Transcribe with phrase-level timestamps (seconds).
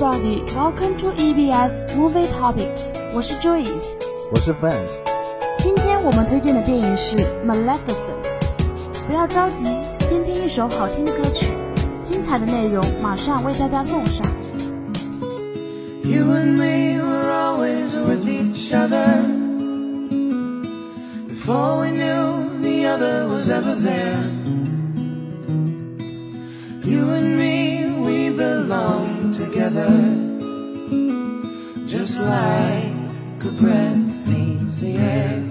[0.00, 2.80] everybody, welcome to EBS Movie Topics。
[3.12, 3.84] 我是 Joyce，
[4.32, 4.88] 我是 Frank。
[5.58, 7.14] 今天我们推荐的电影是《
[7.44, 7.76] Maleficent》。
[9.06, 9.66] 不要着急，
[10.08, 11.52] 先听一首好听的歌曲，
[12.02, 14.26] 精彩的内容马上为大家送上。
[16.02, 19.24] You and me were always with each other
[21.28, 24.59] before we knew the other was ever there.
[29.51, 29.91] Together,
[31.85, 35.43] just like a breath needs the air.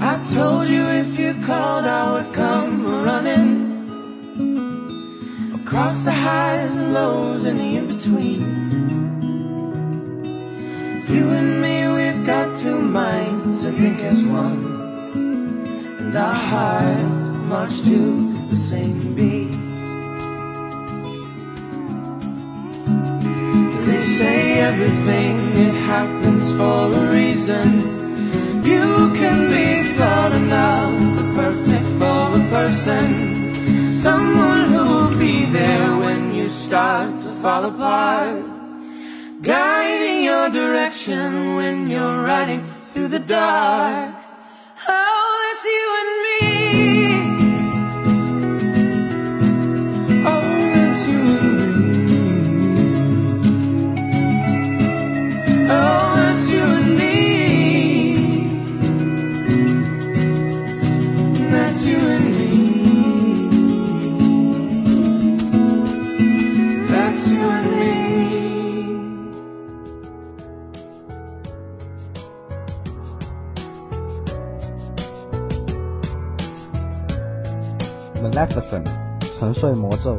[0.00, 3.54] I told you if you called, I would come running
[5.54, 8.42] across the highs and lows and the in between.
[11.08, 14.64] You and me, we've got two minds, I think as one,
[16.00, 19.52] and our hearts march to the same beat.
[23.86, 27.68] They say everything it happens for a reason.
[28.64, 33.94] You can be flawed enough, but perfect for a person.
[33.94, 38.44] Someone who'll be there when you start to fall apart.
[39.42, 44.14] Guiding your direction when you're riding through the dark.
[44.88, 46.35] Oh, that's you and me.
[78.30, 78.86] Maleficent，
[79.38, 80.16] 沉睡魔咒。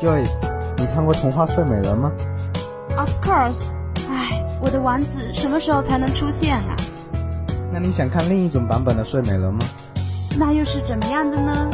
[0.00, 0.30] Joyce，
[0.76, 2.10] 你看过童话《睡美人》吗
[2.96, 3.60] ？Of course，
[4.10, 6.76] 唉，我的王子什么时候才能出现啊？
[7.72, 9.58] 那你想看另一种版本的《睡美人》吗？
[10.38, 11.70] 那又是怎么样的呢？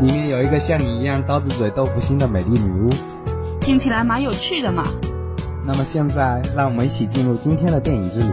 [0.00, 2.90] 里面有一个像你一样刀子嘴豆腐心的美丽女巫。
[3.60, 4.84] 听起来蛮有趣的嘛。
[5.64, 8.32] 那么现在，让我们一起进入今天的电影之旅。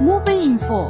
[0.00, 0.88] Movie Info，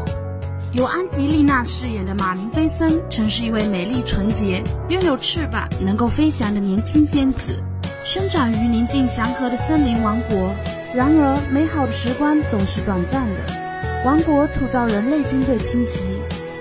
[0.72, 7.60] 由安吉丽娜饰演的马林菲森曾是一位美丽纯洁、拥有翅膀、能够飞翔的年轻仙子，
[8.04, 10.54] 生长于宁静祥和的森林王国。
[10.94, 16.06] 然而，美好的时光总是短暂的，王国突遭人类军队侵袭。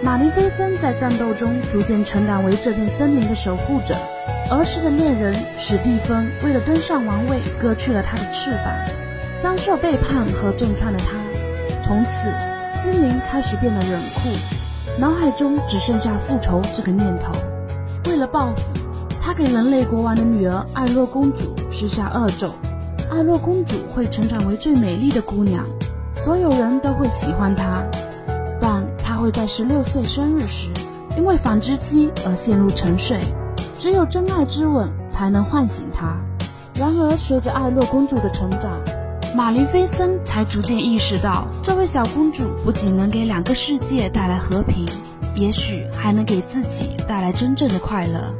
[0.01, 3.95] 马林菲森在战斗中逐渐成长为这片森林的守护者。
[4.49, 8.73] 儿时的恋人史蒂芬为了登上王位，割去了他的翅膀。
[9.39, 11.15] 遭受背叛和重创的他，
[11.83, 12.33] 从此
[12.81, 14.29] 心灵开始变得冷酷，
[14.97, 17.33] 脑海中只剩下复仇这个念头。
[18.05, 18.61] 为了报复，
[19.21, 22.49] 他给人类国王的女儿艾洛公主施下恶咒。
[23.11, 25.65] 艾洛公主会成长为最美丽的姑娘，
[26.23, 27.83] 所有人都会喜欢她，
[28.61, 30.69] 但她会在十六岁生日时，
[31.17, 33.19] 因为纺织机而陷入沉睡。
[33.77, 36.15] 只有真爱之吻才能唤醒她。
[36.75, 38.71] 然而，随着艾洛公主的成长，
[39.35, 44.87] 马林菲森才逐渐意识到，这位小公主不仅能给两个世界带来和平，
[45.35, 48.33] 也许还能给自己带来真正的快乐。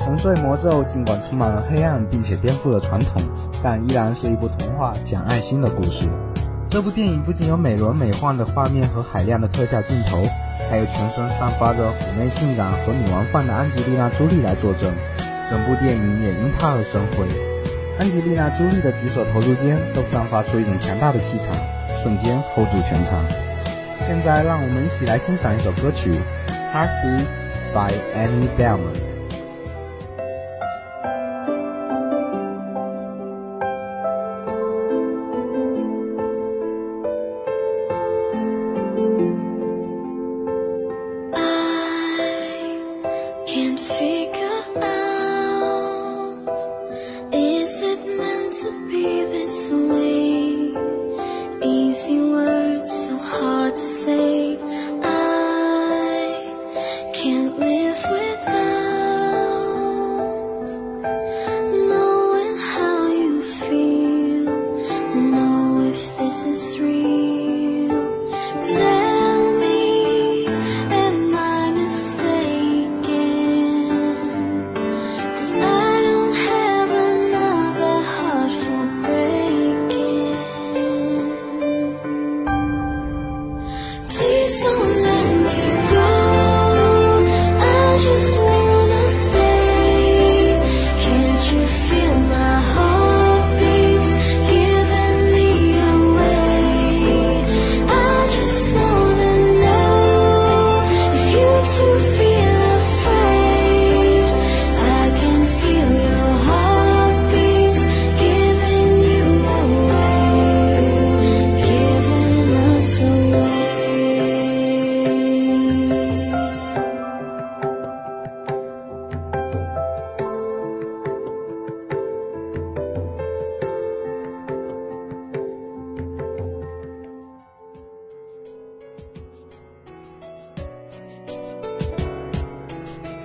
[0.04, 3.22] 《沉睡魔咒》尽管充满了黑暗，并且颠覆了传统，
[3.62, 6.06] 但依然是一部童话讲爱心的故事。
[6.68, 10.26] 这部电影不仅有美轮美奂的画面和海量的特效镜头，
[10.70, 14.90] 还有全身散发着妩媚性感和女王范的安吉丽娜·朱莉来作证，
[15.48, 17.53] 整部电影也因她而生辉。
[17.96, 21.54] 安吉丽娜·朱莉的举手投足间都散发出一种强大的气场，
[22.02, 23.24] 瞬间 hold 住全场。
[24.00, 26.10] 现在，让我们一起来欣赏一首歌曲
[26.74, 27.22] 《Heartbeat》
[27.72, 28.98] by Annie Diamond。
[41.32, 41.38] I
[43.46, 43.78] can't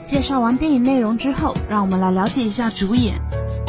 [0.08, 3.20] 介绍完电影内容之后，让我们来了解一下主演。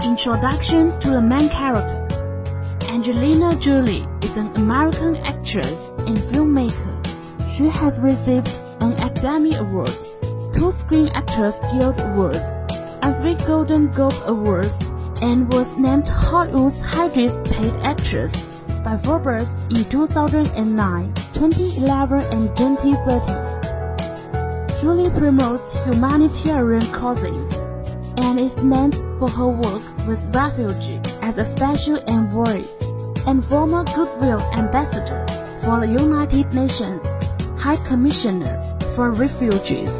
[0.03, 2.01] Introduction to the main character.
[2.91, 5.75] Angelina Jolie is an American actress
[6.05, 6.73] and filmmaker.
[7.51, 9.91] She has received an Academy Award,
[10.53, 12.39] two Screen Actors Guild Awards,
[13.01, 14.73] and three Golden Globe Awards,
[15.21, 18.31] and was named Hollywood's highest paid actress
[18.83, 23.48] by Forbes in 2009, 2011, and 2013.
[24.80, 27.54] Jolie promotes humanitarian causes
[28.16, 32.64] and is known for her work with refugees as a special envoy
[33.26, 35.26] and former Goodwill Ambassador
[35.62, 37.02] for the United Nations
[37.60, 38.56] High Commissioner
[38.96, 39.92] for Refugees.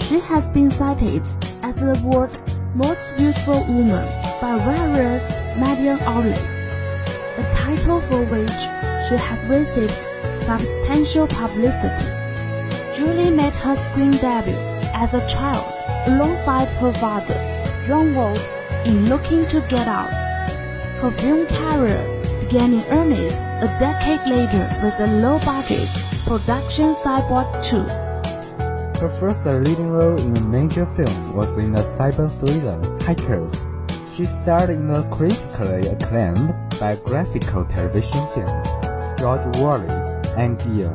[0.00, 1.22] She has been cited
[1.62, 2.42] as the world's
[2.74, 4.06] most beautiful woman
[4.38, 5.24] by various
[5.56, 6.62] media outlets,
[7.38, 8.60] a title for which
[9.08, 12.17] she has received substantial publicity.
[12.98, 14.58] Jolie made her screen debut
[14.92, 15.72] as a child
[16.08, 17.38] alongside her father,
[17.86, 18.42] Jon Voight,
[18.86, 20.10] in Looking to Get Out.
[21.00, 22.02] Her film career
[22.40, 25.88] began in earnest a decade later with a low-budget
[26.26, 27.82] production Cyborg 2.
[29.00, 33.54] Her first leading role in a major film was in the cyber thriller Hackers.
[34.16, 38.68] She starred in the critically acclaimed biographical television films
[39.20, 40.04] George Wallace
[40.36, 40.92] and Gia,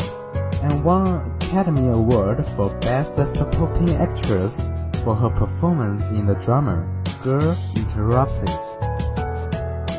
[0.64, 4.60] and won Academy Award for Best Supporting Actress
[5.04, 6.84] for her performance in the drama
[7.22, 8.50] Girl Interrupted.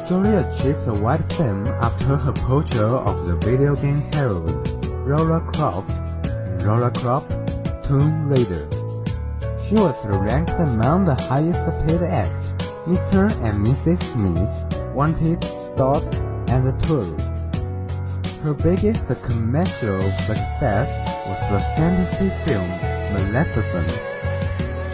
[0.08, 4.64] Jolie achieved wide fame after her portrayal of the video game heroine
[5.06, 5.90] Lara Croft
[6.26, 7.30] in Lara Croft
[7.84, 8.68] Tomb Raider.
[9.62, 12.48] She was ranked among the highest paid acts,
[12.82, 13.30] Mr.
[13.46, 14.02] and Mrs.
[14.02, 15.44] Smith, Wanted,
[15.76, 16.02] Salt,
[16.48, 17.23] and Tourist.
[18.44, 20.92] Her biggest commercial success
[21.26, 22.68] was the fantasy film
[23.14, 23.88] Maleficent.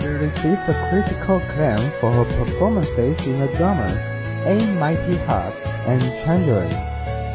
[0.01, 4.01] She received critical acclaim for her performances in the dramas
[4.47, 5.53] A Mighty Heart
[5.91, 6.71] and Changeling,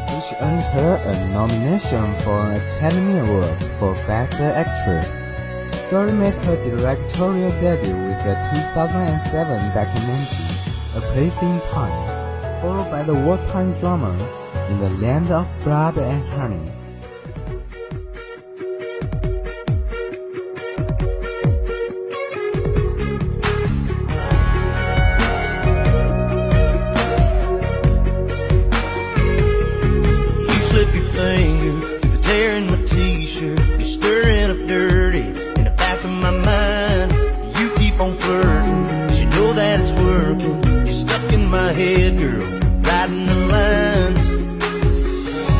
[0.08, 5.20] which earned her a nomination for an Academy Award for Best Actress.
[5.90, 8.40] Jolie made her directorial debut with the
[8.72, 10.56] 2007 documentary
[10.96, 14.16] A Place in Time, followed by the wartime drama
[14.68, 16.85] In the Land of Blood and Honey.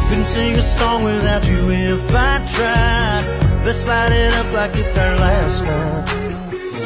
[0.08, 3.64] Couldn't sing a song without you if I tried.
[3.64, 6.06] Let's light it up like it's our last night.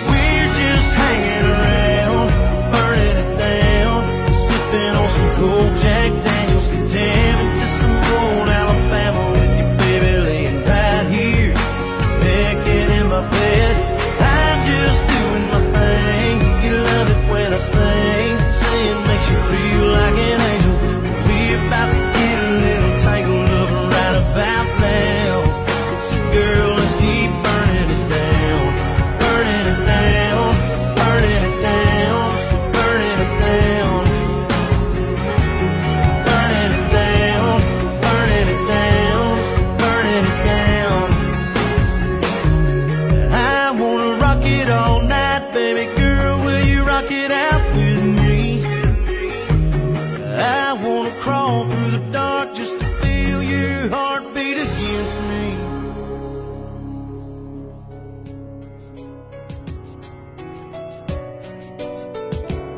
[0.09, 2.29] We're just hanging around,
[2.73, 3.99] burning it down,
[4.33, 5.80] sipping on some cold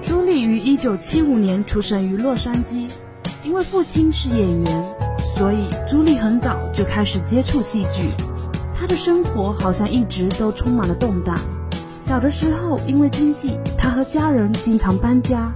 [0.01, 2.91] 朱莉于1975年出生于洛杉矶，
[3.45, 4.85] 因为父亲是演员，
[5.37, 8.09] 所以朱莉很早就开始接触戏剧。
[8.75, 11.39] 她的生活好像一直都充满了动荡。
[12.01, 15.53] 小的时候，因为经济，她和家人经常搬家。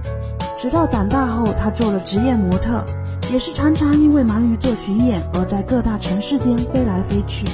[0.57, 2.83] 直到长大后，她做了职业模特，
[3.31, 7.45] 也是常常因为忙于做巡演而在各大城市间飞来飞去。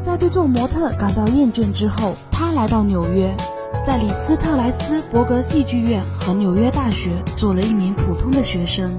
[0.00, 3.34] 在对做模特感到厌倦之后，他来到纽约，
[3.84, 8.98] 在里斯特莱斯伯格戏剧院和纽约大学做了一名普通的学生，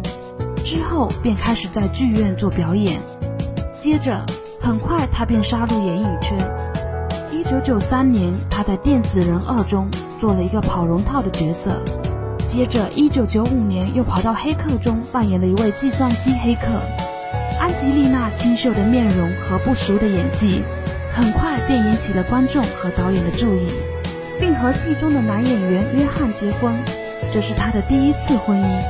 [0.64, 3.00] 之后便开始在剧院做表演。
[3.80, 4.24] 接着，
[4.62, 6.38] 很快他便杀入演艺圈。
[7.32, 9.88] 一九九三年，他在《电子人二》中
[10.20, 11.82] 做了一个跑龙套的角色。
[12.58, 16.66] 接着，一九九五年又跑到《黑客》中扮演了一位计算机黑客。
[17.60, 20.64] 安吉丽娜清秀的面容和不俗的演技，
[21.14, 23.68] 很快便引起了观众和导演的注意。
[24.40, 26.74] 并和戏中的男演员约翰结婚，
[27.32, 28.82] 这是他的第一次婚姻。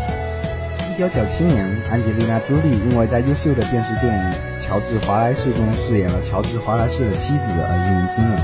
[0.89, 4.31] 一九九七年，安吉丽娜·朱莉因为在优秀的电视电影
[4.63, 8.37] 《乔治·华莱士》中饰演了乔治·华莱士的妻子而一鸣惊人，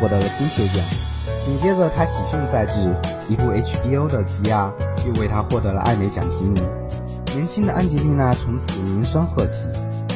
[0.00, 0.84] 获得了金球奖。
[1.44, 2.94] 紧接着，他喜讯在至，
[3.28, 4.72] 一部 HBO 的《吉亚》
[5.06, 6.62] 又为他获得了艾美奖提名。
[7.34, 9.66] 年轻的安吉丽娜从此名声鹤起，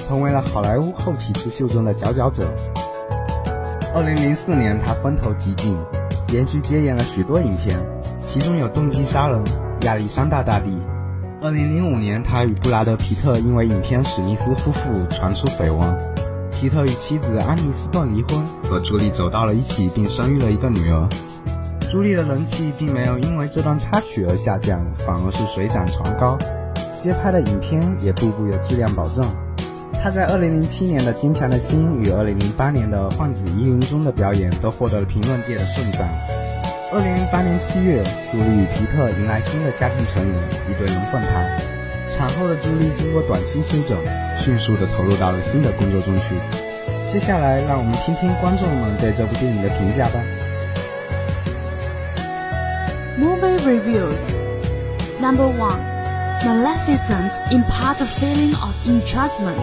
[0.07, 2.47] 成为了好莱坞后起之秀中的佼佼者。
[3.93, 5.77] 二零零四年，她风头极劲，
[6.29, 7.77] 连续接演了许多影片，
[8.23, 9.45] 其中有《动机杀人》
[9.85, 10.71] 《亚历山大大帝》。
[11.43, 16.16] 二零零五年，他与布拉德·皮特因为影片《史密斯夫妇》传出绯闻，
[16.59, 21.07] 皮特与妻子安妮斯顿离婚，和朱莉走到了一起，并生育了一个女儿。
[21.91, 26.39] 朱莉的人气并没有因为这段插曲而下降，反而是水涨船高，
[27.03, 29.23] 接拍的影片也步步有质量保证。
[30.03, 36.09] 她在2007年的《坚强的心》与2008年的《幻子疑云》中的表演都获得了评论界的盛赞。
[36.91, 40.35] 2008年7月，朱莉与皮特迎来新的家庭成员，
[40.71, 41.76] 一对龙凤胎。
[42.10, 43.98] 产后的朱莉经过短期休整，
[44.38, 46.36] 迅速地投入到了新的工作中去。
[47.12, 50.20] 接下来，让我们听听观众们对这部电影的评价吧。
[53.20, 54.18] Movie reviews.
[55.20, 55.80] Number one,
[56.44, 59.60] Maleficent imparts a feeling of enchantment.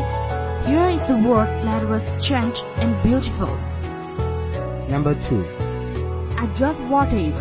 [0.65, 3.49] Here is the world that was strange and beautiful.
[4.88, 5.45] Number two,
[6.37, 7.35] I just watched it.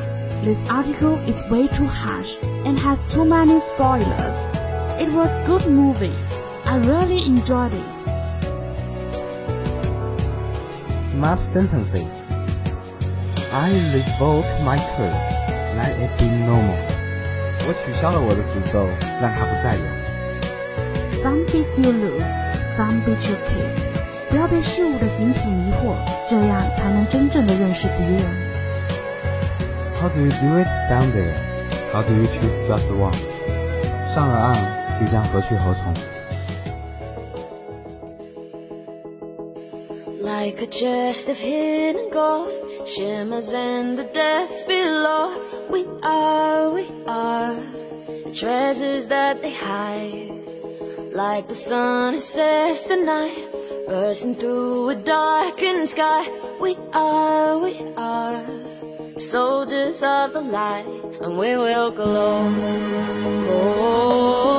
[0.43, 4.35] This article is way too harsh and has too many spoilers.
[5.01, 6.15] It was good movie.
[6.65, 7.85] I really enjoyed it.
[11.17, 12.05] smart sentences.
[13.51, 15.25] I revoke my curse.
[15.75, 16.77] Let it be normal.
[17.67, 18.85] 我取消了我的诅咒，
[19.19, 19.81] 让它不再有。
[21.23, 22.23] Some bits you lose,
[22.77, 23.73] some bits you keep.
[24.29, 25.95] 不要被事物的形体迷惑，
[26.29, 28.21] 这样才能真正的认识敌人。
[29.99, 31.33] How do you do it down there?
[31.91, 33.17] How do you choose just one?
[34.13, 34.55] 上了岸，
[35.01, 35.93] 又将何去何从？
[40.19, 42.49] Like a chest of hidden gold
[42.85, 45.31] shimmers in the depths below.
[45.69, 47.55] We are, we are
[48.33, 50.31] treasures that they hide.
[51.13, 53.47] Like the sun who sets the night,
[53.87, 56.27] bursting through a darkened sky.
[56.59, 58.45] We are, we are
[59.15, 60.85] soldiers of the light,
[61.21, 62.51] and we will glow.
[63.49, 64.50] Oh,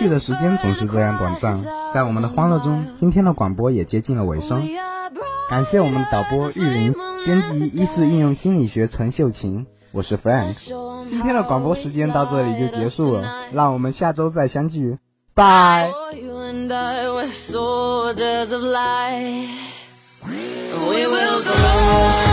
[0.00, 4.66] 去的时间总是这样短暂，在我们的欢乐中，今天的广播也接近了尾声。
[5.50, 6.94] 感谢我们导播玉林，
[7.26, 10.54] 编辑一四应用心理学陈秀琴，我是 Frank。
[11.04, 14.96] 今天的广播时间到这里就结束了，让我们下周再相聚，
[15.34, 15.92] 拜。
[20.82, 22.29] We will grow.